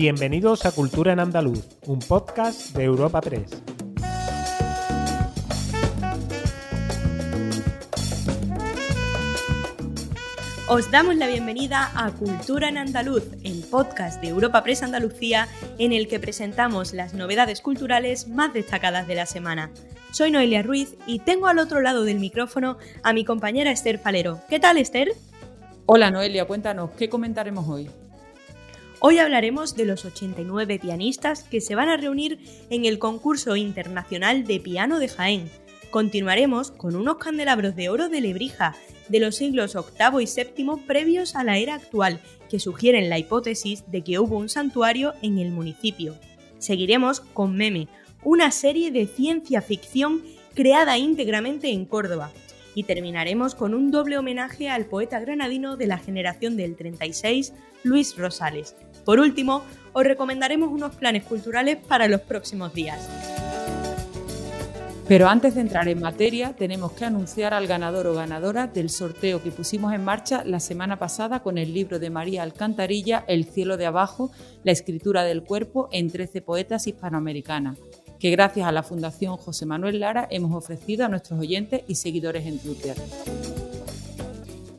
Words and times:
Bienvenidos 0.00 0.64
a 0.64 0.72
Cultura 0.72 1.12
en 1.12 1.20
Andaluz, 1.20 1.62
un 1.84 1.98
podcast 1.98 2.74
de 2.74 2.84
Europa 2.84 3.20
Press. 3.20 3.62
Os 10.68 10.90
damos 10.90 11.16
la 11.16 11.26
bienvenida 11.26 11.92
a 11.94 12.10
Cultura 12.12 12.70
en 12.70 12.78
Andaluz, 12.78 13.24
el 13.44 13.62
podcast 13.70 14.22
de 14.22 14.28
Europa 14.28 14.62
Press 14.62 14.82
Andalucía 14.82 15.48
en 15.76 15.92
el 15.92 16.08
que 16.08 16.18
presentamos 16.18 16.94
las 16.94 17.12
novedades 17.12 17.60
culturales 17.60 18.26
más 18.26 18.54
destacadas 18.54 19.06
de 19.06 19.16
la 19.16 19.26
semana. 19.26 19.70
Soy 20.12 20.30
Noelia 20.30 20.62
Ruiz 20.62 20.96
y 21.06 21.18
tengo 21.18 21.46
al 21.46 21.58
otro 21.58 21.82
lado 21.82 22.04
del 22.04 22.20
micrófono 22.20 22.78
a 23.02 23.12
mi 23.12 23.26
compañera 23.26 23.70
Esther 23.70 23.98
Falero. 23.98 24.40
¿Qué 24.48 24.58
tal, 24.58 24.78
Esther? 24.78 25.08
Hola 25.84 26.10
Noelia, 26.10 26.46
cuéntanos, 26.46 26.88
¿qué 26.92 27.10
comentaremos 27.10 27.68
hoy? 27.68 27.90
Hoy 29.02 29.16
hablaremos 29.16 29.76
de 29.76 29.86
los 29.86 30.04
89 30.04 30.78
pianistas 30.78 31.42
que 31.42 31.62
se 31.62 31.74
van 31.74 31.88
a 31.88 31.96
reunir 31.96 32.38
en 32.68 32.84
el 32.84 32.98
concurso 32.98 33.56
internacional 33.56 34.44
de 34.44 34.60
piano 34.60 34.98
de 34.98 35.08
Jaén. 35.08 35.50
Continuaremos 35.88 36.70
con 36.70 36.94
unos 36.94 37.16
candelabros 37.16 37.74
de 37.76 37.88
oro 37.88 38.10
de 38.10 38.20
Lebrija 38.20 38.76
de 39.08 39.20
los 39.20 39.36
siglos 39.36 39.74
VIII 39.74 40.22
y 40.22 40.26
VII 40.26 40.86
previos 40.86 41.34
a 41.34 41.44
la 41.44 41.56
era 41.56 41.76
actual, 41.76 42.20
que 42.50 42.60
sugieren 42.60 43.08
la 43.08 43.18
hipótesis 43.18 43.90
de 43.90 44.02
que 44.02 44.18
hubo 44.18 44.36
un 44.36 44.50
santuario 44.50 45.14
en 45.22 45.38
el 45.38 45.50
municipio. 45.50 46.14
Seguiremos 46.58 47.20
con 47.20 47.56
Meme, 47.56 47.88
una 48.22 48.50
serie 48.50 48.90
de 48.90 49.06
ciencia 49.06 49.62
ficción 49.62 50.22
creada 50.54 50.98
íntegramente 50.98 51.70
en 51.70 51.86
Córdoba. 51.86 52.32
Y 52.74 52.82
terminaremos 52.82 53.54
con 53.54 53.72
un 53.72 53.90
doble 53.90 54.18
homenaje 54.18 54.68
al 54.68 54.84
poeta 54.84 55.20
granadino 55.20 55.78
de 55.78 55.86
la 55.86 55.96
generación 55.96 56.58
del 56.58 56.76
36, 56.76 57.54
Luis 57.82 58.16
Rosales. 58.18 58.76
Por 59.04 59.20
último, 59.20 59.62
os 59.92 60.04
recomendaremos 60.04 60.70
unos 60.70 60.94
planes 60.94 61.24
culturales 61.24 61.76
para 61.76 62.08
los 62.08 62.20
próximos 62.20 62.72
días. 62.72 63.08
Pero 65.10 65.28
antes 65.28 65.56
de 65.56 65.62
entrar 65.62 65.88
en 65.88 66.00
materia, 66.00 66.54
tenemos 66.56 66.92
que 66.92 67.04
anunciar 67.04 67.52
al 67.52 67.66
ganador 67.66 68.06
o 68.06 68.14
ganadora 68.14 68.68
del 68.68 68.90
sorteo 68.90 69.42
que 69.42 69.50
pusimos 69.50 69.92
en 69.92 70.04
marcha 70.04 70.44
la 70.44 70.60
semana 70.60 71.00
pasada 71.00 71.40
con 71.40 71.58
el 71.58 71.74
libro 71.74 71.98
de 71.98 72.10
María 72.10 72.44
Alcantarilla, 72.44 73.24
El 73.26 73.44
cielo 73.44 73.76
de 73.76 73.86
abajo, 73.86 74.30
la 74.62 74.70
escritura 74.70 75.24
del 75.24 75.42
cuerpo 75.42 75.88
en 75.90 76.12
13 76.12 76.42
poetas 76.42 76.86
hispanoamericanas, 76.86 77.76
que 78.20 78.30
gracias 78.30 78.68
a 78.68 78.70
la 78.70 78.84
Fundación 78.84 79.36
José 79.36 79.66
Manuel 79.66 79.98
Lara 79.98 80.28
hemos 80.30 80.54
ofrecido 80.54 81.04
a 81.04 81.08
nuestros 81.08 81.40
oyentes 81.40 81.82
y 81.88 81.96
seguidores 81.96 82.46
en 82.46 82.60
Twitter. 82.60 82.94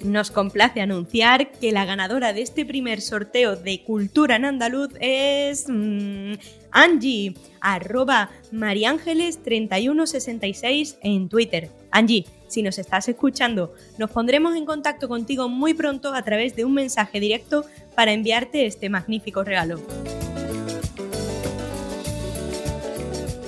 Nos 0.04 0.32
complace 0.32 0.82
anunciar 0.82 1.52
que 1.52 1.72
la 1.72 1.86
ganadora 1.86 2.34
de 2.34 2.42
este 2.42 2.66
primer 2.66 3.02
sorteo 3.02 3.56
de 3.56 3.84
Cultura 3.84 4.38
en 4.38 4.46
Andaluz 4.46 4.90
es 5.00 5.66
mm, 5.68 6.34
Angie, 6.72 7.36
arroba 7.60 8.32
mariángeles3166 8.52 10.98
en 11.02 11.30
Twitter. 11.30 11.70
Angie, 11.92 12.26
si 12.48 12.64
nos 12.64 12.80
estás 12.80 13.10
escuchando, 13.10 13.74
nos 13.98 14.12
pondremos 14.12 14.56
en 14.56 14.66
contacto 14.66 15.08
contigo 15.08 15.48
muy 15.50 15.74
pronto 15.74 16.14
a 16.14 16.22
través 16.24 16.56
de 16.56 16.66
un 16.66 16.74
mensaje 16.74 17.20
directo 17.20 17.66
para 17.96 18.12
enviarte 18.12 18.66
este 18.66 18.90
magnífico 18.90 19.44
regalo. 19.44 19.80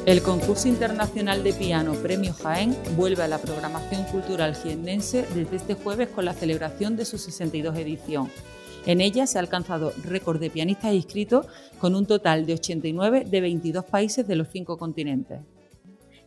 El 0.05 0.21
concurso 0.21 0.67
internacional 0.67 1.45
de 1.45 1.53
piano 1.53 1.93
Premio 1.93 2.33
Jaén 2.33 2.75
vuelve 2.97 3.23
a 3.23 3.27
la 3.29 3.37
programación 3.37 4.03
cultural 4.03 4.53
jiennense 4.53 5.25
desde 5.33 5.55
este 5.55 5.75
jueves 5.75 6.09
con 6.09 6.25
la 6.25 6.33
celebración 6.33 6.97
de 6.97 7.05
su 7.05 7.17
62 7.17 7.77
edición. 7.77 8.29
En 8.85 8.99
ella 8.99 9.25
se 9.27 9.37
ha 9.37 9.41
alcanzado 9.41 9.93
récord 10.03 10.41
de 10.41 10.49
pianistas 10.49 10.93
inscritos 10.93 11.47
con 11.79 11.95
un 11.95 12.05
total 12.05 12.45
de 12.45 12.55
89 12.55 13.23
de 13.29 13.39
22 13.39 13.85
países 13.85 14.27
de 14.27 14.35
los 14.35 14.49
cinco 14.49 14.77
continentes. 14.77 15.39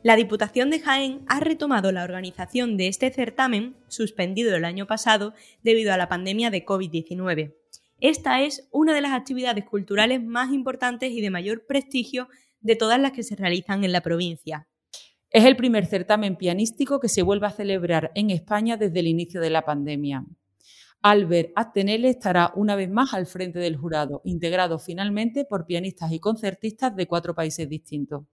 La 0.03 0.17
Diputación 0.17 0.71
de 0.71 0.81
Jaén 0.81 1.21
ha 1.27 1.41
retomado 1.41 1.93
la 1.93 2.05
organización 2.05 2.79
de 2.79 2.89
este 2.89 3.11
certamen, 3.11 3.77
suspendido 3.89 4.57
el 4.57 4.65
año 4.65 4.87
pasado 4.87 5.35
debido 5.63 5.93
a 5.93 5.99
la 5.99 6.09
pandemia 6.09 6.49
de 6.49 6.65
COVID-19. 6.65 7.53
Esta 8.01 8.43
es 8.43 8.69
una 8.71 8.95
de 8.95 9.03
las 9.03 9.13
actividades 9.13 9.67
culturales 9.67 10.23
más 10.23 10.51
importantes 10.53 11.13
y 11.13 11.21
de 11.21 11.31
mayor 11.31 11.67
prestigio 11.67 12.29
de 12.61 12.77
todas 12.77 13.01
las 13.01 13.13
que 13.13 13.23
se 13.23 13.37
realizan 13.37 13.85
en 13.85 13.93
la 13.93 14.01
provincia. 14.01 14.69
Es 15.31 15.45
el 15.45 15.57
primer 15.57 15.87
certamen 15.87 16.37
pianístico 16.37 17.01
que 17.01 17.09
se 17.09 17.23
vuelve 17.23 17.47
a 17.47 17.51
celebrar 17.51 18.13
en 18.15 18.31
España 18.31 18.77
desde 18.77 19.01
el 19.01 19.07
inicio 19.09 19.41
de 19.41 19.51
la 19.51 19.65
pandemia. 19.65 20.25
Albert 21.03 21.53
Atenele 21.55 22.09
estará 22.09 22.53
una 22.57 22.75
vez 22.75 22.91
más 22.91 23.15
al 23.15 23.27
frente 23.27 23.59
del 23.59 23.77
jurado, 23.77 24.23
integrado 24.25 24.79
finalmente 24.79 25.45
por 25.45 25.67
pianistas 25.67 26.11
y 26.13 26.21
concertistas 26.21 26.97
de 26.97 27.07
cuatro 27.07 27.35
países 27.35 27.69
distintos. 27.69 28.25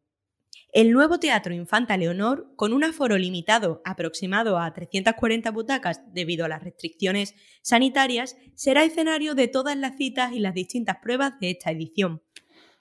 El 0.72 0.92
nuevo 0.92 1.20
Teatro 1.20 1.54
Infanta 1.54 1.98
Leonor, 1.98 2.52
con 2.56 2.74
un 2.74 2.84
aforo 2.84 3.16
limitado 3.16 3.84
aproximado 3.86 4.58
a 4.58 4.74
340 4.74 5.52
butacas 5.52 6.02
debido 6.14 6.46
a 6.46 6.48
las 6.48 6.64
restricciones 6.64 7.36
sanitarias, 7.62 8.38
será 8.56 8.84
escenario 8.84 9.36
de 9.36 9.48
todas 9.48 9.78
las 9.78 9.98
citas 9.98 10.34
y 10.34 10.40
las 10.40 10.56
distintas 10.56 10.98
pruebas 11.00 11.40
de 11.40 11.52
esta 11.52 11.70
edición. 11.70 12.24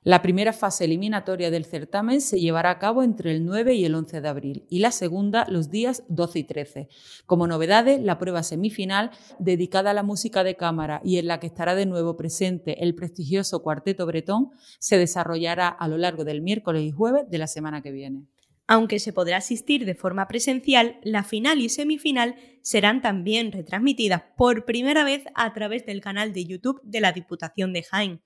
La 0.05 0.21
primera 0.21 0.53
fase 0.53 0.87
eliminatoria 0.87 1.53
del 1.53 1.65
certamen 1.65 2.21
se 2.21 2.41
llevará 2.41 2.71
a 2.71 2.79
cabo 2.81 3.05
entre 3.05 3.31
el 3.31 3.45
9 3.45 3.75
y 3.75 3.85
el 3.85 3.95
11 3.95 4.21
de 4.21 4.29
abril 4.29 4.67
y 4.69 4.81
la 4.81 4.91
segunda 4.91 5.47
los 5.49 5.71
días 5.71 6.03
12 6.09 6.41
y 6.41 6.45
13. 6.45 6.89
Como 7.25 7.47
novedades, 7.47 8.03
la 8.03 8.19
prueba 8.19 8.43
semifinal, 8.43 9.13
dedicada 9.39 9.93
a 9.93 9.95
la 9.95 10.03
música 10.03 10.43
de 10.43 10.57
cámara 10.57 11.01
y 11.05 11.19
en 11.19 11.29
la 11.29 11.39
que 11.39 11.47
estará 11.47 11.77
de 11.77 11.87
nuevo 11.87 12.17
presente 12.17 12.83
el 12.83 12.97
prestigioso 12.97 13.63
Cuarteto 13.63 14.05
Bretón, 14.05 14.51
se 14.81 14.99
desarrollará 14.99 15.69
a 15.69 15.87
lo 15.87 15.99
largo 15.99 16.25
del 16.25 16.43
miércoles 16.43 16.83
y 16.83 16.91
jueves 16.91 17.31
de 17.31 17.39
la 17.39 17.47
semana 17.47 17.81
que 17.81 17.93
viene. 17.93 18.27
Aunque 18.67 18.99
se 18.99 19.13
podrá 19.13 19.37
asistir 19.37 19.85
de 19.85 19.95
forma 19.95 20.27
presencial, 20.27 20.99
la 21.05 21.23
final 21.23 21.61
y 21.61 21.69
semifinal 21.69 22.35
serán 22.61 23.03
también 23.03 23.53
retransmitidas 23.53 24.23
por 24.37 24.65
primera 24.65 25.05
vez 25.05 25.23
a 25.37 25.53
través 25.53 25.87
del 25.87 26.01
canal 26.01 26.33
de 26.33 26.45
YouTube 26.45 26.81
de 26.83 27.01
la 27.01 27.13
Diputación 27.13 27.73
de 27.73 27.85
Jaén. 27.85 28.21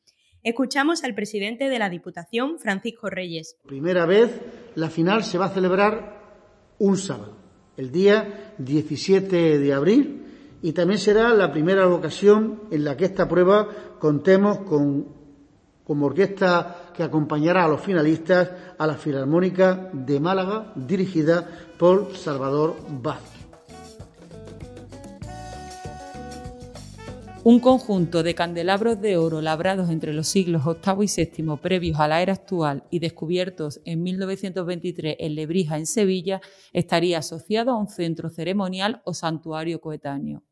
Escuchamos 0.47 1.03
al 1.03 1.13
presidente 1.13 1.69
de 1.69 1.77
la 1.81 1.91
Diputación, 1.91 2.61
Francisco 2.61 3.11
Reyes. 3.11 3.57
Primera 3.67 4.07
vez, 4.07 4.31
la 4.77 4.89
final 4.91 5.25
se 5.25 5.39
va 5.39 5.47
a 5.47 5.51
celebrar 5.51 6.23
un 6.79 6.97
sábado, 6.97 7.37
el 7.77 7.91
día 7.91 8.55
17 8.57 9.59
de 9.59 9.75
abril, 9.75 10.25
y 10.63 10.71
también 10.71 11.01
será 11.01 11.35
la 11.35 11.51
primera 11.51 11.89
ocasión 11.89 12.63
en 12.71 12.85
la 12.85 12.97
que 12.97 13.07
esta 13.07 13.27
prueba 13.27 13.69
contemos 13.99 14.59
con 14.59 15.17
como 15.83 16.07
orquesta 16.07 16.93
que 16.95 17.03
acompañará 17.03 17.65
a 17.65 17.69
los 17.69 17.81
finalistas 17.81 18.49
a 18.79 18.87
la 18.87 18.95
Filarmónica 18.95 19.91
de 19.93 20.21
Málaga, 20.21 20.73
dirigida 20.77 21.45
por 21.77 22.15
Salvador 22.15 22.77
Vaz. 22.89 23.36
Un 27.49 27.61
conjunto 27.61 28.25
de 28.25 28.35
candelabros 28.35 29.01
de 29.01 29.17
oro 29.17 29.41
labrados 29.41 29.89
entre 29.89 30.13
los 30.13 30.27
siglos 30.27 30.65
VIII 30.65 31.05
y 31.05 31.43
VII 31.45 31.57
previos 31.63 32.01
a 32.01 32.09
la 32.09 32.21
era 32.21 32.33
actual 32.33 32.83
y 32.91 32.99
descubiertos 32.99 33.81
en 33.85 34.03
1923 34.03 35.15
en 35.21 35.37
Lebrija, 35.37 35.79
en 35.79 35.87
Sevilla, 35.87 36.41
estaría 36.73 37.19
asociado 37.19 37.71
a 37.71 37.79
un 37.79 37.87
centro 37.87 38.31
ceremonial 38.31 39.01
o 39.05 39.15
santuario 39.15 39.81
coetáneo. 39.81 40.43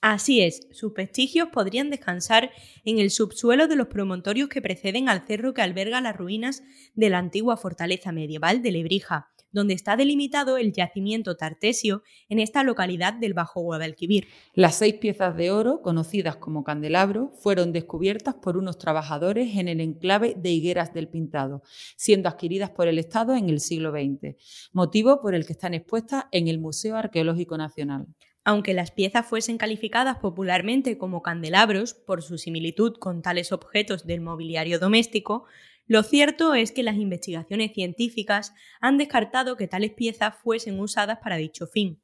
Así 0.00 0.42
es, 0.42 0.68
sus 0.70 0.94
vestigios 0.94 1.48
podrían 1.48 1.90
descansar 1.90 2.52
en 2.84 3.00
el 3.00 3.10
subsuelo 3.10 3.66
de 3.66 3.74
los 3.74 3.88
promontorios 3.88 4.48
que 4.48 4.62
preceden 4.62 5.08
al 5.08 5.26
cerro 5.26 5.54
que 5.54 5.62
alberga 5.62 6.00
las 6.00 6.16
ruinas 6.16 6.62
de 6.94 7.10
la 7.10 7.18
antigua 7.18 7.56
fortaleza 7.56 8.12
medieval 8.12 8.62
de 8.62 8.70
Lebrija, 8.70 9.33
donde 9.54 9.72
está 9.72 9.96
delimitado 9.96 10.58
el 10.58 10.72
yacimiento 10.72 11.36
tartesio 11.36 12.02
en 12.28 12.40
esta 12.40 12.62
localidad 12.62 13.14
del 13.14 13.32
Bajo 13.32 13.62
Guadalquivir. 13.62 14.26
Las 14.52 14.74
seis 14.74 14.94
piezas 14.94 15.36
de 15.36 15.50
oro, 15.50 15.80
conocidas 15.80 16.36
como 16.36 16.64
candelabro, 16.64 17.32
fueron 17.36 17.72
descubiertas 17.72 18.34
por 18.34 18.58
unos 18.58 18.76
trabajadores 18.76 19.56
en 19.56 19.68
el 19.68 19.80
enclave 19.80 20.34
de 20.36 20.50
Higueras 20.50 20.92
del 20.92 21.08
Pintado, 21.08 21.62
siendo 21.96 22.28
adquiridas 22.28 22.70
por 22.70 22.88
el 22.88 22.98
Estado 22.98 23.34
en 23.34 23.48
el 23.48 23.60
siglo 23.60 23.92
XX, 23.92 24.36
motivo 24.72 25.22
por 25.22 25.34
el 25.34 25.46
que 25.46 25.52
están 25.52 25.72
expuestas 25.72 26.24
en 26.32 26.48
el 26.48 26.58
Museo 26.58 26.96
Arqueológico 26.96 27.56
Nacional. 27.56 28.06
Aunque 28.46 28.74
las 28.74 28.90
piezas 28.90 29.26
fuesen 29.26 29.56
calificadas 29.56 30.18
popularmente 30.18 30.98
como 30.98 31.22
candelabros 31.22 31.94
por 31.94 32.22
su 32.22 32.36
similitud 32.36 32.94
con 32.98 33.22
tales 33.22 33.52
objetos 33.52 34.06
del 34.06 34.20
mobiliario 34.20 34.78
doméstico, 34.78 35.46
lo 35.86 36.02
cierto 36.02 36.54
es 36.54 36.72
que 36.72 36.82
las 36.82 36.96
investigaciones 36.96 37.72
científicas 37.72 38.54
han 38.80 38.96
descartado 38.96 39.56
que 39.56 39.68
tales 39.68 39.92
piezas 39.92 40.34
fuesen 40.42 40.80
usadas 40.80 41.18
para 41.22 41.36
dicho 41.36 41.66
fin. 41.66 42.00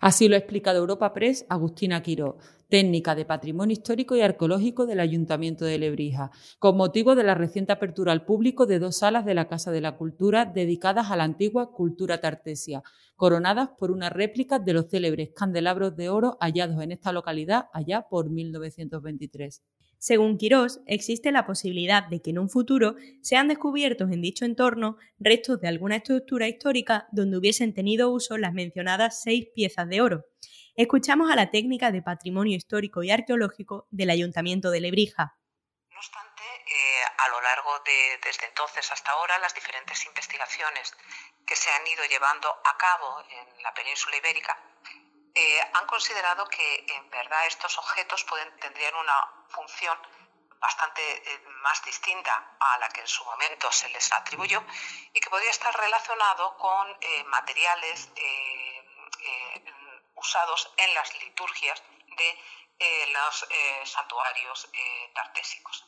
Así 0.00 0.28
lo 0.28 0.34
ha 0.34 0.38
explicado 0.38 0.78
Europa 0.78 1.12
Press 1.12 1.46
Agustina 1.48 2.02
Quiró, 2.02 2.38
técnica 2.68 3.14
de 3.14 3.24
patrimonio 3.24 3.72
histórico 3.72 4.16
y 4.16 4.20
arqueológico 4.20 4.86
del 4.86 5.00
Ayuntamiento 5.00 5.64
de 5.64 5.78
Lebrija, 5.78 6.30
con 6.58 6.76
motivo 6.76 7.14
de 7.14 7.24
la 7.24 7.34
reciente 7.34 7.72
apertura 7.72 8.12
al 8.12 8.24
público 8.24 8.66
de 8.66 8.78
dos 8.78 8.98
salas 8.98 9.24
de 9.24 9.34
la 9.34 9.48
Casa 9.48 9.70
de 9.70 9.80
la 9.80 9.96
Cultura 9.96 10.44
dedicadas 10.44 11.10
a 11.10 11.16
la 11.16 11.24
antigua 11.24 11.72
cultura 11.72 12.20
tartesia, 12.20 12.82
coronadas 13.16 13.70
por 13.78 13.90
una 13.90 14.10
réplica 14.10 14.58
de 14.58 14.72
los 14.72 14.88
célebres 14.88 15.30
candelabros 15.34 15.96
de 15.96 16.08
oro 16.08 16.36
hallados 16.40 16.82
en 16.82 16.92
esta 16.92 17.12
localidad 17.12 17.66
allá 17.72 18.06
por 18.08 18.30
1923. 18.30 19.62
Según 19.98 20.38
Quirós, 20.38 20.80
existe 20.86 21.32
la 21.32 21.44
posibilidad 21.44 22.04
de 22.04 22.22
que 22.22 22.30
en 22.30 22.38
un 22.38 22.48
futuro 22.48 22.94
sean 23.20 23.48
descubiertos 23.48 24.12
en 24.12 24.22
dicho 24.22 24.44
entorno 24.44 24.96
restos 25.18 25.60
de 25.60 25.66
alguna 25.66 25.96
estructura 25.96 26.46
histórica 26.46 27.08
donde 27.10 27.36
hubiesen 27.36 27.74
tenido 27.74 28.10
uso 28.10 28.38
las 28.38 28.52
mencionadas 28.52 29.20
seis 29.20 29.48
piezas 29.54 29.88
de 29.88 30.00
oro. 30.00 30.24
Escuchamos 30.76 31.32
a 31.32 31.34
la 31.34 31.50
técnica 31.50 31.90
de 31.90 32.02
patrimonio 32.02 32.56
histórico 32.56 33.02
y 33.02 33.10
arqueológico 33.10 33.88
del 33.90 34.10
Ayuntamiento 34.10 34.70
de 34.70 34.80
Lebrija. 34.80 35.36
No 35.90 35.98
obstante, 35.98 36.42
eh, 36.44 37.02
a 37.18 37.28
lo 37.30 37.40
largo 37.40 37.70
de 37.84 38.20
desde 38.22 38.46
entonces 38.46 38.88
hasta 38.92 39.10
ahora, 39.10 39.36
las 39.40 39.52
diferentes 39.52 40.06
investigaciones 40.06 40.94
que 41.44 41.56
se 41.56 41.70
han 41.70 41.84
ido 41.88 42.04
llevando 42.08 42.48
a 42.48 42.76
cabo 42.78 43.24
en 43.28 43.62
la 43.64 43.74
península 43.74 44.16
ibérica 44.18 44.56
eh, 45.40 45.70
han 45.72 45.86
considerado 45.86 46.48
que 46.48 46.84
en 46.88 47.10
verdad 47.10 47.46
estos 47.46 47.78
objetos 47.78 48.24
pueden, 48.24 48.58
tendrían 48.58 48.92
una 48.96 49.46
función 49.50 49.96
bastante 50.58 51.00
eh, 51.00 51.38
más 51.62 51.80
distinta 51.84 52.56
a 52.58 52.78
la 52.78 52.88
que 52.88 53.02
en 53.02 53.06
su 53.06 53.24
momento 53.24 53.70
se 53.70 53.88
les 53.90 54.12
atribuyó 54.12 54.60
y 55.12 55.20
que 55.20 55.30
podría 55.30 55.50
estar 55.50 55.72
relacionado 55.78 56.56
con 56.56 56.90
eh, 57.00 57.22
materiales 57.24 58.08
usados 60.16 60.74
en 60.76 60.92
las 60.94 61.14
liturgias 61.22 61.80
de 62.16 63.06
los 63.12 63.46
santuarios 63.84 64.68
tartésicos. 65.14 65.84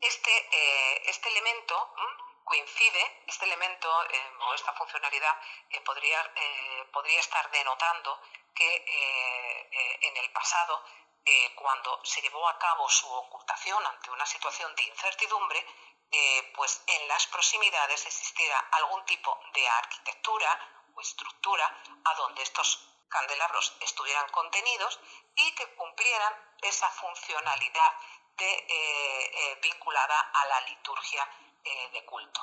Este, 0.00 1.10
este 1.10 1.28
elemento 1.30 1.94
coincide, 2.44 3.24
este 3.26 3.46
elemento 3.46 3.90
o 3.90 4.54
esta 4.54 4.72
funcionalidad 4.74 5.34
podría, 5.84 6.34
podría 6.92 7.20
estar 7.20 7.50
denotando 7.50 8.20
que 8.54 8.76
eh, 8.76 9.68
eh, 9.72 9.98
en 10.02 10.16
el 10.16 10.30
pasado, 10.32 10.84
eh, 11.24 11.54
cuando 11.56 12.00
se 12.04 12.22
llevó 12.22 12.46
a 12.48 12.58
cabo 12.58 12.88
su 12.88 13.10
ocultación 13.12 13.84
ante 13.86 14.10
una 14.10 14.26
situación 14.26 14.74
de 14.76 14.84
incertidumbre, 14.84 15.66
pues 16.54 16.80
en 16.86 17.08
las 17.08 17.26
proximidades 17.26 18.06
existiera 18.06 18.56
algún 18.70 19.04
tipo 19.04 19.36
de 19.52 19.66
arquitectura 19.66 20.48
o 20.94 21.00
estructura 21.00 21.66
a 22.04 22.14
donde 22.14 22.40
estos 22.40 22.88
candelabros 23.08 23.76
estuvieran 23.80 24.28
contenidos 24.28 25.00
y 25.34 25.52
que 25.56 25.74
cumplieran 25.74 26.32
esa 26.62 26.88
funcionalidad 26.90 27.94
vinculada 29.60 30.20
a 30.34 30.46
la 30.46 30.60
liturgia 30.60 31.28
de 31.92 32.04
culto. 32.04 32.40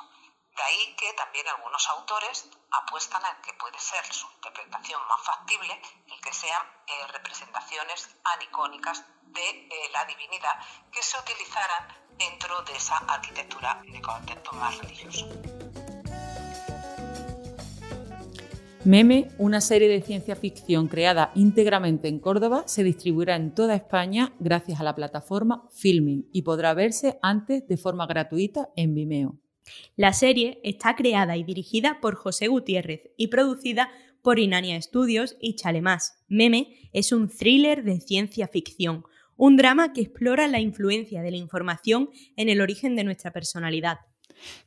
De 0.56 0.62
ahí 0.62 0.96
que 0.96 1.12
también 1.14 1.48
algunos 1.48 1.88
autores 1.88 2.48
apuestan 2.70 3.24
a 3.24 3.40
que 3.40 3.54
puede 3.54 3.78
ser 3.78 4.04
su 4.12 4.30
interpretación 4.32 5.00
más 5.08 5.22
factible 5.22 5.80
el 6.06 6.20
que 6.20 6.32
sean 6.32 6.62
eh, 6.86 7.06
representaciones 7.08 8.14
anicónicas 8.24 9.04
de 9.22 9.48
eh, 9.48 9.90
la 9.92 10.04
divinidad 10.04 10.58
que 10.90 11.02
se 11.02 11.18
utilizaran 11.18 11.88
dentro 12.18 12.60
de 12.62 12.76
esa 12.76 12.98
arquitectura 12.98 13.80
de 13.82 14.02
contexto 14.02 14.52
más 14.52 14.76
religioso. 14.78 15.51
Meme, 18.84 19.28
una 19.38 19.60
serie 19.60 19.86
de 19.86 20.02
ciencia 20.02 20.34
ficción 20.34 20.88
creada 20.88 21.30
íntegramente 21.36 22.08
en 22.08 22.18
Córdoba, 22.18 22.64
se 22.66 22.82
distribuirá 22.82 23.36
en 23.36 23.54
toda 23.54 23.76
España 23.76 24.34
gracias 24.40 24.80
a 24.80 24.82
la 24.82 24.96
plataforma 24.96 25.68
Filming 25.70 26.28
y 26.32 26.42
podrá 26.42 26.74
verse 26.74 27.16
antes 27.22 27.64
de 27.68 27.76
forma 27.76 28.08
gratuita 28.08 28.70
en 28.74 28.92
Vimeo. 28.92 29.38
La 29.94 30.12
serie 30.12 30.60
está 30.64 30.96
creada 30.96 31.36
y 31.36 31.44
dirigida 31.44 31.98
por 32.02 32.16
José 32.16 32.48
Gutiérrez 32.48 33.12
y 33.16 33.28
producida 33.28 33.88
por 34.20 34.40
Inania 34.40 34.82
Studios 34.82 35.36
y 35.40 35.54
Chalemás. 35.54 36.20
Meme 36.26 36.74
es 36.92 37.12
un 37.12 37.28
thriller 37.28 37.84
de 37.84 38.00
ciencia 38.00 38.48
ficción, 38.48 39.04
un 39.36 39.56
drama 39.56 39.92
que 39.92 40.00
explora 40.00 40.48
la 40.48 40.58
influencia 40.58 41.22
de 41.22 41.30
la 41.30 41.36
información 41.36 42.10
en 42.34 42.48
el 42.48 42.60
origen 42.60 42.96
de 42.96 43.04
nuestra 43.04 43.32
personalidad. 43.32 43.98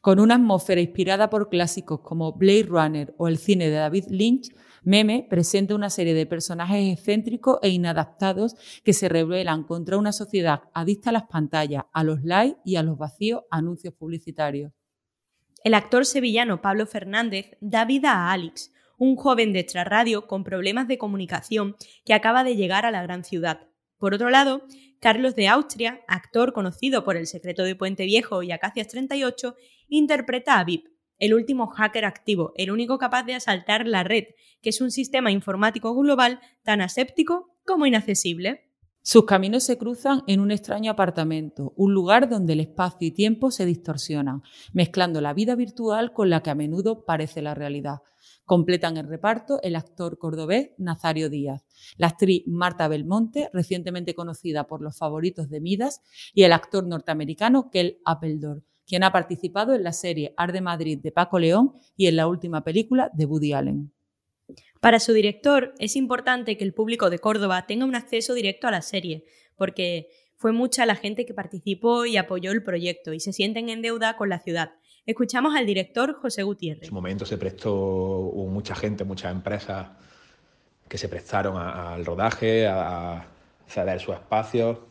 Con 0.01 0.19
una 0.19 0.36
atmósfera 0.36 0.81
inspirada 0.81 1.30
por 1.30 1.50
clásicos 1.50 2.01
como 2.01 2.33
Blade 2.33 2.68
Runner 2.68 3.13
o 3.18 3.27
el 3.27 3.38
cine 3.38 3.69
de 3.69 3.75
David 3.75 4.06
Lynch, 4.10 4.50
Meme 4.86 5.25
presenta 5.27 5.74
una 5.74 5.89
serie 5.89 6.13
de 6.13 6.27
personajes 6.27 6.94
excéntricos 6.94 7.57
e 7.63 7.69
inadaptados 7.69 8.56
que 8.83 8.94
se 8.94 9.10
rebelan 9.10 9.63
contra 9.63 9.98
una 9.98 10.12
sociedad 10.12 10.62
adicta 10.75 11.10
a 11.10 11.13
las 11.13 11.24
pantallas, 11.24 11.86
a 11.92 12.04
los 12.04 12.24
likes 12.24 12.60
y 12.63 12.75
a 12.75 12.83
los 12.83 12.98
vacíos 12.98 13.42
anuncios 13.50 13.95
publicitarios. 13.95 14.72
El 15.63 15.74
actor 15.74 16.06
sevillano 16.06 16.62
Pablo 16.62 16.86
Fernández 16.86 17.57
da 17.60 17.86
vida 17.86 18.12
a 18.12 18.31
Alex, 18.31 18.71
un 19.00 19.16
joven 19.16 19.54
de 19.54 19.60
extrarradio 19.62 20.28
con 20.28 20.44
problemas 20.44 20.88
de 20.88 21.00
comunicación 21.00 21.75
que 22.06 22.13
acaba 22.13 22.44
de 22.44 22.56
llegar 22.56 22.86
a 22.86 22.92
la 22.92 23.01
gran 23.01 23.24
ciudad. 23.24 23.68
Por 23.97 24.13
otro 24.13 24.30
lado, 24.30 24.63
Carlos 25.00 25.36
de 25.36 25.47
Austria, 25.47 26.01
actor 26.07 26.53
conocido 26.53 27.03
por 27.03 27.15
El 27.15 27.27
secreto 27.27 27.63
de 27.63 27.75
Puente 27.75 28.06
Viejo 28.06 28.44
y 28.44 28.51
Acacias 28.51 28.88
38, 28.88 29.56
interpreta 29.88 30.59
a 30.59 30.63
VIP, 30.63 30.88
el 31.18 31.33
último 31.33 31.68
hacker 31.68 32.06
activo, 32.06 32.51
el 32.56 32.71
único 32.71 32.97
capaz 32.97 33.24
de 33.24 33.36
asaltar 33.36 33.88
la 33.88 34.03
red, 34.03 34.25
que 34.62 34.69
es 34.69 34.81
un 34.81 34.92
sistema 34.92 35.31
informático 35.31 35.95
global 35.95 36.39
tan 36.63 36.81
aséptico 36.81 37.56
como 37.65 37.86
inaccesible. 37.86 38.71
Sus 39.01 39.25
caminos 39.25 39.63
se 39.63 39.77
cruzan 39.77 40.24
en 40.27 40.39
un 40.39 40.51
extraño 40.51 40.92
apartamento, 40.92 41.74
un 41.77 41.94
lugar 41.94 42.27
donde 42.27 42.53
el 42.53 42.59
espacio 42.59 43.07
y 43.07 43.12
tiempo 43.12 43.51
se 43.51 43.65
distorsionan, 43.65 44.42
mezclando 44.74 45.21
la 45.21 45.33
vida 45.33 45.56
virtual 45.56 46.12
con 46.12 46.30
la 46.30 46.42
que 46.42 46.50
a 46.50 46.56
menudo 46.56 47.06
parece 47.06 47.44
la 47.44 47.53
realidad. 47.53 48.00
Completan 48.45 48.97
el 48.97 49.07
reparto 49.07 49.59
el 49.63 49.75
actor 49.75 50.19
cordobés 50.19 50.69
Nazario 50.77 51.30
Díaz, 51.30 51.65
la 51.97 52.07
actriz 52.07 52.44
Marta 52.45 52.88
Belmonte, 52.88 53.50
recientemente 53.51 54.13
conocida 54.13 54.68
por 54.68 54.81
los 54.81 54.97
favoritos 54.97 55.50
de 55.50 55.62
Midas, 55.62 56.01
y 56.33 56.44
el 56.44 56.53
actor 56.53 56.86
norteamericano 56.86 57.71
Kel 57.71 58.00
Appeldor, 58.06 58.63
quien 58.86 59.03
ha 59.03 59.12
participado 59.12 59.74
en 59.74 59.83
la 59.83 59.94
serie 59.94 60.36
Ar 60.38 60.53
de 60.53 60.62
Madrid 60.62 61.00
de 61.01 61.12
Paco 61.12 61.39
León 61.39 61.74
y 61.97 62.06
en 62.06 62.18
la 62.18 62.27
última 62.27 62.63
película 62.63 63.09
de 63.13 63.25
Woody 63.25 63.53
Allen. 63.53 63.92
Para 64.80 65.00
su 65.00 65.13
director 65.13 65.74
es 65.80 65.95
importante 65.95 66.56
que 66.56 66.63
el 66.63 66.75
público 66.75 67.09
de 67.09 67.18
Córdoba 67.18 67.65
tenga 67.65 67.86
un 67.86 67.95
acceso 67.95 68.36
directo 68.36 68.68
a 68.68 68.71
la 68.71 68.83
serie, 68.83 69.25
porque 69.56 70.09
fue 70.36 70.51
mucha 70.51 70.86
la 70.86 70.95
gente 70.95 71.25
que 71.25 71.33
participó 71.33 72.06
y 72.06 72.18
apoyó 72.18 72.51
el 72.51 72.63
proyecto 72.63 73.13
y 73.13 73.19
se 73.19 73.33
sienten 73.33 73.69
en 73.69 73.81
deuda 73.81 74.18
con 74.18 74.30
la 74.30 74.39
ciudad. 74.39 74.74
Escuchamos 75.06 75.56
al 75.56 75.66
director 75.66 76.13
José 76.13 76.44
Gutiérrez. 76.44 76.84
En 76.84 76.90
su 76.90 76.94
momento 76.94 77.25
se 77.25 77.38
prestó, 77.38 78.31
mucha 78.50 78.75
gente, 78.75 79.04
muchas 79.04 79.31
empresas 79.31 79.88
que 80.88 80.98
se 80.98 81.10
prestaron 81.10 81.57
al 81.57 82.06
rodaje, 82.06 82.68
a 82.68 83.25
ceder 83.68 84.00
su 84.00 84.13
espacio. 84.13 84.88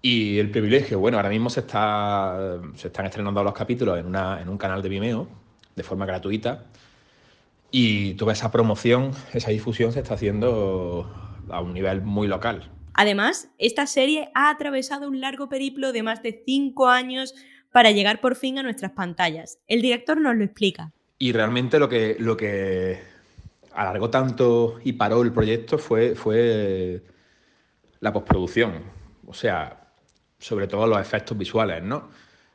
Y 0.00 0.38
el 0.38 0.50
privilegio, 0.50 1.00
bueno, 1.00 1.16
ahora 1.16 1.30
mismo 1.30 1.50
se, 1.50 1.60
está, 1.60 2.60
se 2.74 2.88
están 2.88 3.06
estrenando 3.06 3.42
los 3.42 3.54
capítulos 3.54 3.98
en, 3.98 4.06
una, 4.06 4.40
en 4.40 4.48
un 4.48 4.58
canal 4.58 4.82
de 4.82 4.88
Vimeo 4.88 5.28
de 5.74 5.82
forma 5.82 6.06
gratuita 6.06 6.66
y 7.76 8.14
toda 8.14 8.34
esa 8.34 8.52
promoción, 8.52 9.10
esa 9.32 9.50
difusión 9.50 9.90
se 9.90 9.98
está 9.98 10.14
haciendo 10.14 11.10
a 11.48 11.60
un 11.60 11.74
nivel 11.74 12.02
muy 12.02 12.28
local. 12.28 12.70
Además, 12.92 13.48
esta 13.58 13.88
serie 13.88 14.30
ha 14.34 14.50
atravesado 14.50 15.08
un 15.08 15.20
largo 15.20 15.48
periplo 15.48 15.92
de 15.92 16.04
más 16.04 16.22
de 16.22 16.42
cinco 16.46 16.88
años 16.88 17.34
para 17.74 17.90
llegar 17.90 18.20
por 18.20 18.36
fin 18.36 18.56
a 18.60 18.62
nuestras 18.62 18.92
pantallas. 18.92 19.58
El 19.66 19.82
director 19.82 20.20
nos 20.20 20.36
lo 20.36 20.44
explica. 20.44 20.92
Y 21.18 21.32
realmente 21.32 21.80
lo 21.80 21.88
que, 21.88 22.14
lo 22.20 22.36
que 22.36 23.00
alargó 23.72 24.10
tanto 24.10 24.78
y 24.84 24.92
paró 24.92 25.22
el 25.22 25.32
proyecto 25.32 25.76
fue, 25.76 26.14
fue 26.14 27.02
la 27.98 28.12
postproducción. 28.12 28.74
O 29.26 29.34
sea, 29.34 29.88
sobre 30.38 30.68
todo 30.68 30.86
los 30.86 31.00
efectos 31.00 31.36
visuales, 31.36 31.82
¿no? 31.82 32.10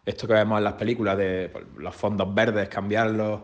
Esto 0.05 0.25
que 0.25 0.35
vemos 0.35 0.57
en 0.57 0.63
las 0.63 0.75
películas 0.75 1.17
de 1.17 1.49
pues, 1.51 1.65
los 1.75 1.93
fondos 1.93 2.33
verdes, 2.33 2.69
cambiarlos, 2.69 3.41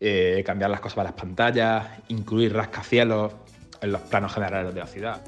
eh, 0.00 0.42
cambiar 0.44 0.70
las 0.70 0.80
cosas 0.80 0.96
para 0.96 1.10
las 1.10 1.20
pantallas, 1.20 1.86
incluir 2.08 2.52
rascacielos 2.52 3.32
en 3.80 3.92
los 3.92 4.00
planos 4.00 4.34
generales 4.34 4.74
de 4.74 4.80
la 4.80 4.86
ciudad. 4.88 5.22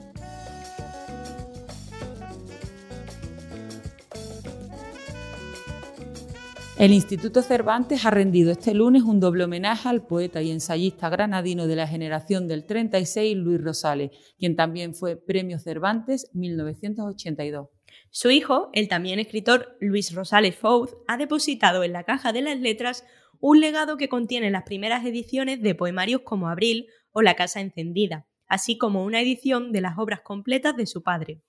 El 6.79 6.93
Instituto 6.93 7.41
Cervantes 7.41 8.05
ha 8.05 8.11
rendido 8.11 8.53
este 8.53 8.75
lunes 8.75 9.03
un 9.03 9.19
doble 9.19 9.45
homenaje 9.45 9.89
al 9.89 10.07
poeta 10.07 10.43
y 10.43 10.51
ensayista 10.51 11.09
granadino 11.09 11.67
de 11.67 11.75
la 11.75 11.89
generación 11.89 12.47
del 12.47 12.67
36, 12.67 13.35
Luis 13.35 13.63
Rosales, 13.63 14.11
quien 14.39 14.57
también 14.57 14.95
fue 14.95 15.17
Premio 15.17 15.59
Cervantes 15.59 16.29
1982. 16.35 17.69
Su 18.11 18.31
hijo, 18.31 18.69
el 18.75 18.89
también 18.89 19.19
escritor 19.19 19.79
Luis 19.81 20.15
Rosales 20.15 20.55
Fouz, 20.55 20.95
ha 21.09 21.17
depositado 21.17 21.83
en 21.83 21.95
la 21.95 22.05
caja 22.05 22.35
de 22.35 22.43
las 22.43 22.61
letras 22.61 23.07
un 23.41 23.61
legado 23.61 23.97
que 23.97 24.11
contiene 24.11 24.51
las 24.51 24.65
primeras 24.65 25.03
ediciones 25.07 25.63
de 25.63 25.75
poemarios 25.75 26.21
como 26.25 26.51
Abril 26.51 26.89
o 27.11 27.23
La 27.23 27.37
Casa 27.37 27.63
Encendida, 27.63 28.27
así 28.49 28.77
como 28.77 29.03
una 29.03 29.23
edición 29.23 29.73
de 29.73 29.81
las 29.81 29.97
obras 29.97 30.21
completas 30.21 30.77
de 30.77 30.85
su 30.85 31.03
padre. 31.03 31.41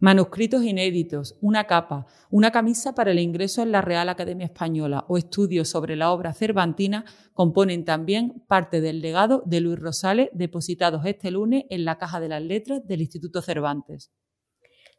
Manuscritos 0.00 0.62
inéditos, 0.62 1.36
una 1.40 1.66
capa, 1.66 2.06
una 2.30 2.52
camisa 2.52 2.94
para 2.94 3.10
el 3.10 3.18
ingreso 3.18 3.62
en 3.62 3.72
la 3.72 3.80
Real 3.80 4.08
Academia 4.08 4.46
Española 4.46 5.04
o 5.08 5.18
estudios 5.18 5.68
sobre 5.68 5.96
la 5.96 6.12
obra 6.12 6.32
cervantina 6.32 7.04
componen 7.34 7.84
también 7.84 8.44
parte 8.46 8.80
del 8.80 9.00
legado 9.00 9.42
de 9.44 9.60
Luis 9.60 9.80
Rosales 9.80 10.28
depositados 10.32 11.04
este 11.04 11.32
lunes 11.32 11.64
en 11.70 11.84
la 11.84 11.98
Caja 11.98 12.20
de 12.20 12.28
las 12.28 12.42
Letras 12.42 12.86
del 12.86 13.00
Instituto 13.00 13.42
Cervantes. 13.42 14.12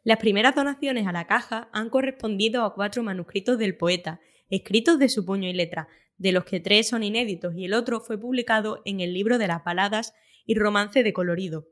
Las 0.04 0.18
primeras 0.18 0.54
donaciones 0.54 1.06
a 1.06 1.12
la 1.12 1.26
caja 1.26 1.70
han 1.72 1.88
correspondido 1.88 2.64
a 2.64 2.74
cuatro 2.74 3.02
manuscritos 3.02 3.58
del 3.58 3.76
poeta, 3.78 4.20
escritos 4.50 4.98
de 4.98 5.08
su 5.08 5.24
puño 5.24 5.48
y 5.48 5.54
letra, 5.54 5.88
de 6.18 6.32
los 6.32 6.44
que 6.44 6.60
tres 6.60 6.88
son 6.88 7.02
inéditos 7.02 7.54
y 7.56 7.64
el 7.64 7.72
otro 7.72 8.00
fue 8.00 8.20
publicado 8.20 8.82
en 8.84 9.00
el 9.00 9.14
libro 9.14 9.38
de 9.38 9.48
las 9.48 9.64
baladas 9.64 10.12
y 10.44 10.54
romance 10.54 11.02
de 11.02 11.12
colorido. 11.14 11.68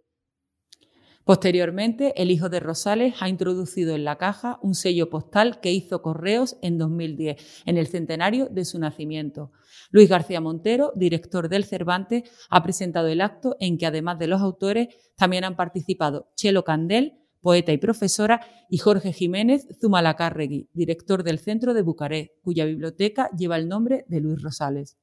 Posteriormente, 1.28 2.14
el 2.16 2.30
hijo 2.30 2.48
de 2.48 2.58
Rosales 2.58 3.16
ha 3.20 3.28
introducido 3.28 3.94
en 3.94 4.02
la 4.02 4.16
caja 4.16 4.58
un 4.62 4.74
sello 4.74 5.10
postal 5.10 5.60
que 5.60 5.70
hizo 5.70 6.00
Correos 6.00 6.56
en 6.62 6.78
2010, 6.78 7.64
en 7.66 7.76
el 7.76 7.86
centenario 7.86 8.46
de 8.46 8.64
su 8.64 8.78
nacimiento. 8.78 9.52
Luis 9.90 10.08
García 10.08 10.40
Montero, 10.40 10.90
director 10.96 11.50
del 11.50 11.64
Cervantes, 11.64 12.22
ha 12.48 12.62
presentado 12.62 13.08
el 13.08 13.20
acto 13.20 13.56
en 13.60 13.76
que 13.76 13.84
además 13.84 14.18
de 14.18 14.26
los 14.26 14.40
autores 14.40 14.88
también 15.16 15.44
han 15.44 15.54
participado 15.54 16.32
Chelo 16.34 16.64
Candel, 16.64 17.18
poeta 17.42 17.72
y 17.72 17.76
profesora, 17.76 18.40
y 18.70 18.78
Jorge 18.78 19.12
Jiménez 19.12 19.68
Zumalacárregui, 19.82 20.70
director 20.72 21.24
del 21.24 21.40
Centro 21.40 21.74
de 21.74 21.82
Bucarest, 21.82 22.30
cuya 22.40 22.64
biblioteca 22.64 23.28
lleva 23.36 23.58
el 23.58 23.68
nombre 23.68 24.06
de 24.08 24.20
Luis 24.20 24.40
Rosales. 24.40 24.96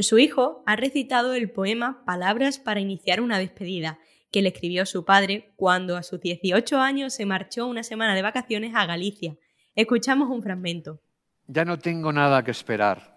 Su 0.00 0.18
hijo 0.18 0.62
ha 0.64 0.76
recitado 0.76 1.34
el 1.34 1.50
poema 1.50 2.02
Palabras 2.06 2.58
para 2.58 2.80
iniciar 2.80 3.20
una 3.20 3.38
despedida, 3.38 3.98
que 4.32 4.42
le 4.42 4.48
escribió 4.48 4.86
su 4.86 5.04
padre 5.04 5.52
cuando 5.56 5.96
a 5.96 6.02
sus 6.02 6.20
18 6.20 6.78
años 6.78 7.14
se 7.14 7.26
marchó 7.26 7.66
una 7.66 7.82
semana 7.82 8.14
de 8.14 8.22
vacaciones 8.22 8.74
a 8.74 8.86
Galicia. 8.86 9.36
Escuchamos 9.76 10.28
un 10.30 10.42
fragmento. 10.42 11.00
Ya 11.46 11.64
no 11.64 11.78
tengo 11.78 12.12
nada 12.12 12.42
que 12.42 12.50
esperar 12.50 13.12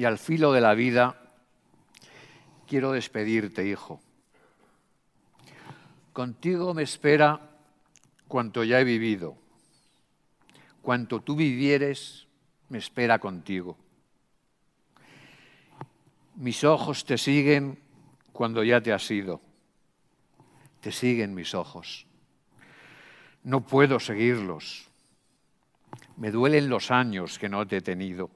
y 0.00 0.04
al 0.06 0.16
filo 0.16 0.52
de 0.52 0.62
la 0.62 0.74
vida 0.74 1.14
quiero 2.66 2.92
despedirte, 2.92 3.66
hijo. 3.66 4.00
Contigo 6.14 6.72
me 6.72 6.84
espera 6.84 7.50
cuanto 8.28 8.64
ya 8.64 8.80
he 8.80 8.84
vivido. 8.84 9.36
Cuanto 10.80 11.20
tú 11.20 11.36
vivieres, 11.36 12.26
me 12.70 12.78
espera 12.78 13.18
contigo. 13.18 13.76
Mis 16.36 16.64
ojos 16.64 17.04
te 17.04 17.18
siguen 17.18 17.78
cuando 18.32 18.64
ya 18.64 18.80
te 18.80 18.94
has 18.94 19.10
ido. 19.10 19.42
Te 20.80 20.92
siguen 20.92 21.34
mis 21.34 21.54
ojos. 21.54 22.06
No 23.42 23.60
puedo 23.62 24.00
seguirlos. 24.00 24.88
Me 26.16 26.30
duelen 26.30 26.68
los 26.68 26.90
años 26.90 27.38
que 27.38 27.48
no 27.48 27.66
te 27.66 27.78
he 27.78 27.80
tenido. 27.80 28.30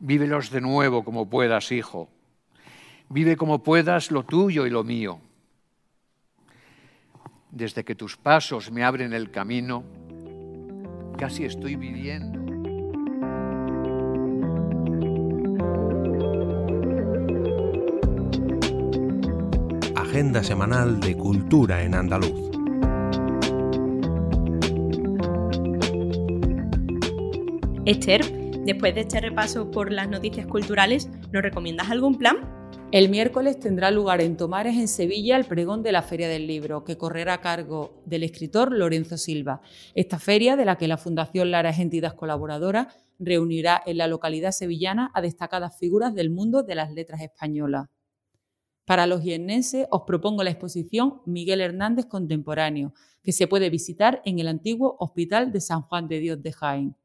Vívelos 0.00 0.50
de 0.50 0.60
nuevo 0.60 1.04
como 1.04 1.28
puedas, 1.28 1.72
hijo. 1.72 2.08
Vive 3.08 3.36
como 3.36 3.62
puedas 3.62 4.10
lo 4.10 4.24
tuyo 4.24 4.66
y 4.66 4.70
lo 4.70 4.84
mío 4.84 5.20
desde 7.54 7.84
que 7.84 7.94
tus 7.94 8.16
pasos 8.16 8.72
me 8.72 8.82
abren 8.82 9.12
el 9.12 9.30
camino, 9.30 9.84
casi 11.16 11.44
estoy 11.44 11.76
viviendo. 11.76 12.43
Agenda 20.14 20.44
semanal 20.44 21.00
de 21.00 21.16
cultura 21.16 21.82
en 21.82 21.92
andaluz. 21.92 22.52
Esther, 27.84 28.22
después 28.64 28.94
de 28.94 29.00
este 29.00 29.20
repaso 29.20 29.72
por 29.72 29.90
las 29.90 30.08
noticias 30.08 30.46
culturales, 30.46 31.08
¿nos 31.32 31.42
recomiendas 31.42 31.90
algún 31.90 32.16
plan? 32.16 32.36
El 32.92 33.08
miércoles 33.08 33.58
tendrá 33.58 33.90
lugar 33.90 34.20
en 34.20 34.36
Tomares, 34.36 34.76
en 34.76 34.86
Sevilla, 34.86 35.36
el 35.36 35.46
pregón 35.46 35.82
de 35.82 35.90
la 35.90 36.02
Feria 36.02 36.28
del 36.28 36.46
Libro, 36.46 36.84
que 36.84 36.96
correrá 36.96 37.34
a 37.34 37.40
cargo 37.40 38.00
del 38.06 38.22
escritor 38.22 38.70
Lorenzo 38.70 39.18
Silva. 39.18 39.62
Esta 39.96 40.20
feria, 40.20 40.54
de 40.54 40.64
la 40.64 40.78
que 40.78 40.86
la 40.86 40.96
Fundación 40.96 41.50
Lara 41.50 41.70
es 41.70 41.80
entidad 41.80 42.14
colaboradora, 42.14 42.86
reunirá 43.18 43.82
en 43.84 43.98
la 43.98 44.06
localidad 44.06 44.52
sevillana 44.52 45.10
a 45.12 45.20
destacadas 45.20 45.76
figuras 45.76 46.14
del 46.14 46.30
mundo 46.30 46.62
de 46.62 46.76
las 46.76 46.92
letras 46.92 47.20
españolas. 47.20 47.88
Para 48.84 49.06
los 49.06 49.22
hiennenses 49.22 49.86
os 49.90 50.02
propongo 50.06 50.42
la 50.42 50.50
exposición 50.50 51.22
Miguel 51.24 51.62
Hernández 51.62 52.04
Contemporáneo, 52.04 52.92
que 53.22 53.32
se 53.32 53.46
puede 53.46 53.70
visitar 53.70 54.20
en 54.26 54.38
el 54.38 54.48
antiguo 54.48 54.96
Hospital 55.00 55.52
de 55.52 55.60
San 55.62 55.82
Juan 55.82 56.06
de 56.06 56.18
Dios 56.18 56.42
de 56.42 56.52
Jaén. 56.52 56.96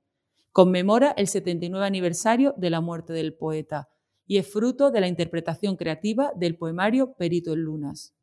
Conmemora 0.51 1.11
el 1.15 1.27
79 1.27 1.85
aniversario 1.85 2.53
de 2.57 2.69
la 2.69 2.81
muerte 2.81 3.13
del 3.13 3.33
poeta 3.33 3.87
y 4.27 4.37
es 4.37 4.51
fruto 4.51 4.91
de 4.91 4.99
la 4.99 5.07
interpretación 5.07 5.77
creativa 5.77 6.33
del 6.35 6.57
poemario 6.57 7.13
Perito 7.13 7.53
en 7.53 7.61
Lunas. 7.61 8.13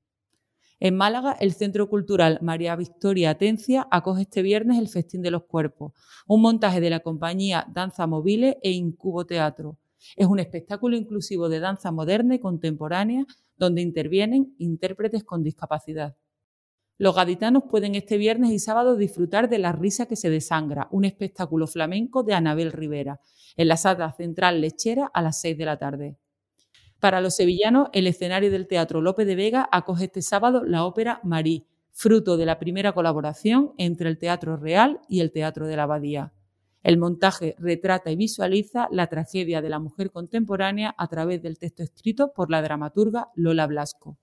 En 0.78 0.94
Málaga, 0.94 1.34
el 1.40 1.54
Centro 1.54 1.88
Cultural 1.88 2.38
María 2.42 2.76
Victoria 2.76 3.30
Atencia 3.30 3.88
acoge 3.90 4.22
este 4.22 4.42
viernes 4.42 4.78
el 4.78 4.88
Festín 4.88 5.22
de 5.22 5.30
los 5.30 5.44
Cuerpos, 5.44 5.94
un 6.26 6.42
montaje 6.42 6.82
de 6.82 6.90
la 6.90 7.00
compañía 7.00 7.66
Danza 7.72 8.06
Mobile 8.06 8.58
e 8.62 8.72
Incubo 8.72 9.24
Teatro. 9.24 9.78
Es 10.14 10.26
un 10.26 10.38
espectáculo 10.38 10.96
inclusivo 10.96 11.48
de 11.48 11.60
danza 11.60 11.90
moderna 11.90 12.34
y 12.34 12.38
contemporánea 12.38 13.26
donde 13.56 13.82
intervienen 13.82 14.54
intérpretes 14.58 15.24
con 15.24 15.42
discapacidad. 15.42 16.16
Los 16.98 17.14
gaditanos 17.14 17.64
pueden 17.70 17.94
este 17.94 18.16
viernes 18.16 18.52
y 18.52 18.58
sábado 18.58 18.96
disfrutar 18.96 19.50
de 19.50 19.58
La 19.58 19.72
risa 19.72 20.06
que 20.06 20.16
se 20.16 20.30
desangra, 20.30 20.88
un 20.90 21.04
espectáculo 21.04 21.66
flamenco 21.66 22.22
de 22.22 22.32
Anabel 22.32 22.72
Rivera, 22.72 23.20
en 23.56 23.68
la 23.68 23.76
sala 23.76 24.12
central 24.12 24.60
lechera 24.60 25.10
a 25.12 25.20
las 25.20 25.40
6 25.40 25.58
de 25.58 25.64
la 25.64 25.78
tarde. 25.78 26.16
Para 26.98 27.20
los 27.20 27.36
sevillanos, 27.36 27.88
el 27.92 28.06
escenario 28.06 28.50
del 28.50 28.66
Teatro 28.66 29.02
López 29.02 29.26
de 29.26 29.36
Vega 29.36 29.68
acoge 29.70 30.04
este 30.04 30.22
sábado 30.22 30.64
la 30.64 30.84
ópera 30.84 31.20
Marí, 31.22 31.66
fruto 31.92 32.38
de 32.38 32.46
la 32.46 32.58
primera 32.58 32.92
colaboración 32.92 33.72
entre 33.76 34.08
el 34.08 34.18
Teatro 34.18 34.56
Real 34.56 35.00
y 35.08 35.20
el 35.20 35.32
Teatro 35.32 35.66
de 35.66 35.76
la 35.76 35.82
Abadía. 35.82 36.32
El 36.86 36.98
montaje 36.98 37.56
retrata 37.58 38.12
y 38.12 38.16
visualiza 38.16 38.86
la 38.92 39.08
tragedia 39.08 39.60
de 39.60 39.68
la 39.68 39.80
mujer 39.80 40.12
contemporánea 40.12 40.94
a 40.96 41.08
través 41.08 41.42
del 41.42 41.58
texto 41.58 41.82
escrito 41.82 42.32
por 42.32 42.48
la 42.48 42.62
dramaturga 42.62 43.26
Lola 43.34 43.66
Blasco. 43.66 44.20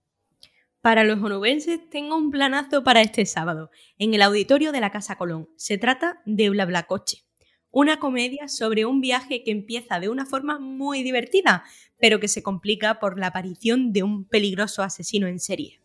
Para 0.79 1.03
los 1.03 1.21
onubenses 1.21 1.89
tengo 1.89 2.15
un 2.15 2.31
planazo 2.31 2.81
para 2.81 3.01
este 3.01 3.25
sábado, 3.25 3.69
en 3.97 4.13
el 4.13 4.21
auditorio 4.21 4.71
de 4.71 4.79
la 4.79 4.91
Casa 4.91 5.17
Colón. 5.17 5.49
Se 5.57 5.77
trata 5.77 6.21
de 6.25 6.49
Blablacoche 6.51 7.25
una 7.69 7.99
comedia 7.99 8.47
sobre 8.47 8.85
un 8.85 9.01
viaje 9.01 9.43
que 9.43 9.51
empieza 9.51 9.99
de 9.99 10.07
una 10.07 10.25
forma 10.25 10.59
muy 10.59 11.03
divertida, 11.03 11.65
pero 11.97 12.19
que 12.21 12.27
se 12.29 12.43
complica 12.43 12.99
por 12.99 13.19
la 13.19 13.27
aparición 13.27 13.91
de 13.91 14.03
un 14.03 14.25
peligroso 14.25 14.83
asesino 14.83 15.27
en 15.27 15.39
serie. 15.39 15.82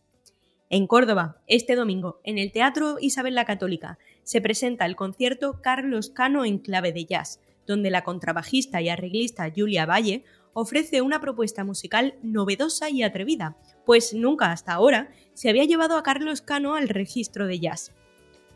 En 0.71 0.85
Córdoba, 0.85 1.41
este 1.47 1.75
domingo, 1.75 2.21
en 2.23 2.37
el 2.37 2.51
Teatro 2.51 2.97
Isabel 3.01 3.33
la 3.33 3.45
Católica, 3.45 3.97
se 4.21 4.39
presenta 4.39 4.85
el 4.85 4.95
concierto 4.95 5.61
Carlos 5.63 6.11
Cano 6.11 6.45
en 6.45 6.59
clave 6.59 6.93
de 6.93 7.05
jazz, 7.05 7.39
donde 7.65 7.89
la 7.89 8.03
contrabajista 8.03 8.79
y 8.79 8.89
arreglista 8.89 9.51
Julia 9.55 9.87
Valle 9.87 10.23
ofrece 10.53 11.01
una 11.01 11.19
propuesta 11.19 11.63
musical 11.63 12.13
novedosa 12.21 12.91
y 12.91 13.01
atrevida, 13.01 13.57
pues 13.83 14.13
nunca 14.13 14.51
hasta 14.51 14.73
ahora 14.73 15.09
se 15.33 15.49
había 15.49 15.65
llevado 15.65 15.97
a 15.97 16.03
Carlos 16.03 16.41
Cano 16.41 16.75
al 16.75 16.87
registro 16.87 17.47
de 17.47 17.59
jazz. 17.59 17.91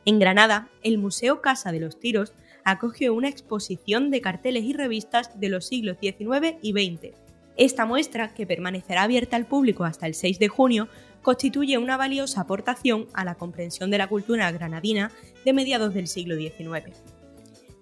En 0.05 0.19
Granada, 0.19 0.69
el 0.83 0.99
Museo 0.99 1.41
Casa 1.41 1.71
de 1.71 1.79
los 1.79 1.99
Tiros 1.99 2.33
acoge 2.63 3.09
una 3.09 3.27
exposición 3.27 4.11
de 4.11 4.21
carteles 4.21 4.65
y 4.65 4.73
revistas 4.73 5.39
de 5.39 5.49
los 5.49 5.65
siglos 5.65 5.97
XIX 5.99 6.57
y 6.61 6.73
XX. 6.73 7.22
Esta 7.57 7.85
muestra, 7.85 8.33
que 8.33 8.47
permanecerá 8.47 9.03
abierta 9.03 9.35
al 9.35 9.45
público 9.45 9.83
hasta 9.83 10.07
el 10.07 10.15
6 10.15 10.39
de 10.39 10.47
junio, 10.47 10.87
constituye 11.21 11.77
una 11.77 11.97
valiosa 11.97 12.41
aportación 12.41 13.07
a 13.13 13.23
la 13.23 13.35
comprensión 13.35 13.91
de 13.91 13.97
la 13.97 14.07
cultura 14.07 14.51
granadina 14.51 15.11
de 15.45 15.53
mediados 15.53 15.93
del 15.93 16.07
siglo 16.07 16.35
XIX. 16.35 16.97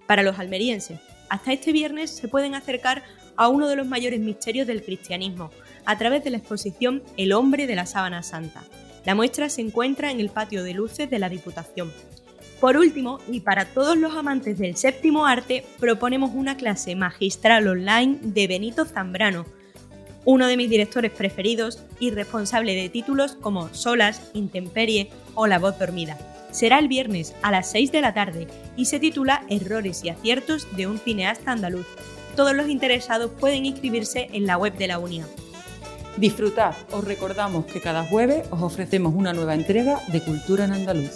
Para 0.08 0.24
los 0.24 0.40
almerienses, 0.40 1.00
hasta 1.30 1.54
este 1.54 1.72
viernes 1.72 2.12
se 2.12 2.28
pueden 2.28 2.56
acercar 2.56 3.04
a 3.38 3.48
uno 3.48 3.68
de 3.68 3.78
los 3.78 3.88
mayores 3.88 4.20
misterios 4.20 4.68
del 4.68 4.84
cristianismo, 4.84 5.50
a 5.86 5.98
través 5.98 6.24
de 6.24 6.30
la 6.30 6.38
exposición 6.38 7.02
El 7.18 7.32
hombre 7.32 7.66
de 7.66 7.76
la 7.76 7.86
sábana 7.86 8.24
santa. 8.24 8.64
La 9.06 9.16
muestra 9.16 9.50
se 9.50 9.62
encuentra 9.62 10.12
en 10.12 10.20
el 10.20 10.30
patio 10.30 10.64
de 10.64 10.74
luces 10.74 11.10
de 11.10 11.18
la 11.18 11.30
Diputación 11.30 11.92
por 12.62 12.78
último, 12.78 13.18
y 13.28 13.40
para 13.40 13.66
todos 13.66 13.98
los 13.98 14.16
amantes 14.16 14.60
del 14.60 14.78
séptimo 14.78 15.26
arte, 15.26 15.66
proponemos 15.80 16.30
una 16.36 16.58
clase 16.58 16.96
magistral 16.96 17.68
online 17.68 18.20
de 18.22 18.46
Benito 18.46 18.86
Zambrano, 18.86 19.48
uno 20.26 20.48
de 20.48 20.58
mis 20.58 20.70
directores 20.70 21.12
preferidos 21.12 21.84
y 22.00 22.12
responsable 22.12 22.76
de 22.76 22.90
títulos 22.90 23.34
como 23.40 23.74
Solas, 23.74 24.22
Intemperie 24.34 25.10
o 25.36 25.48
La 25.48 25.60
voz 25.60 25.78
dormida. 25.80 26.18
Será 26.52 26.80
el 26.80 26.88
viernes 26.88 27.34
a 27.42 27.52
las 27.52 27.72
6 27.72 27.92
de 27.92 28.02
la 28.02 28.14
tarde 28.14 28.48
y 28.76 28.86
se 28.86 29.00
titula 29.00 29.46
Errores 29.50 30.04
y 30.04 30.10
aciertos 30.10 30.68
de 30.76 30.88
un 30.88 31.00
cineasta 31.00 31.52
andaluz. 31.52 31.88
Todos 32.36 32.54
los 32.54 32.70
interesados 32.70 33.32
pueden 33.40 33.66
inscribirse 33.66 34.30
en 34.34 34.46
la 34.46 34.58
web 34.58 34.78
de 34.78 34.88
la 34.88 35.00
Unión. 35.00 35.28
Disfrutad, 36.18 36.76
os 36.92 37.06
recordamos 37.06 37.66
que 37.66 37.82
cada 37.82 38.04
jueves 38.04 38.46
os 38.52 38.62
ofrecemos 38.62 39.14
una 39.16 39.34
nueva 39.34 39.56
entrega 39.56 40.02
de 40.12 40.22
Cultura 40.22 40.66
en 40.66 40.74
Andaluz. 40.74 41.16